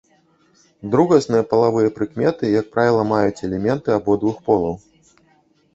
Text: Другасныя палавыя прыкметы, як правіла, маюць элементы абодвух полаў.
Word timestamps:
Другасныя 0.95 1.43
палавыя 1.51 1.89
прыкметы, 1.97 2.43
як 2.61 2.73
правіла, 2.77 3.07
маюць 3.13 3.45
элементы 3.51 3.89
абодвух 3.99 4.37
полаў. 4.51 4.75